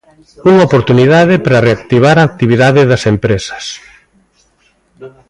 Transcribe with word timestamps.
Unha 0.49 0.65
oportunidade 0.69 1.35
para 1.45 1.63
reactivar 1.67 2.15
a 2.19 2.27
actividade 2.29 2.81
das 2.91 3.03
empresas. 3.13 3.63